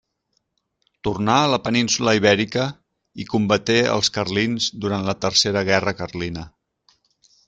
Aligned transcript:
Tornà 1.07 1.33
a 1.41 1.49
la 1.53 1.59
península 1.65 2.15
Ibèrica, 2.19 2.63
i 3.23 3.27
combaté 3.35 3.75
els 3.97 4.09
carlins 4.19 4.71
durant 4.87 5.05
la 5.11 5.17
Tercera 5.27 5.63
Guerra 5.69 5.95
Carlina. 6.03 6.47